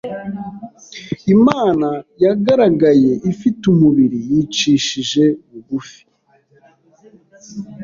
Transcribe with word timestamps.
Imana 1.35 1.87
yagaragaye 2.23 3.11
ifite 3.31 3.61
umubiri. 3.73 4.19
Yicishije 4.31 5.23
bugufi. 5.49 6.01